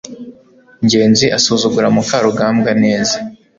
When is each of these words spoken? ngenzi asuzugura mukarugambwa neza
ngenzi 0.85 1.25
asuzugura 1.37 1.87
mukarugambwa 1.95 2.71
neza 2.83 3.15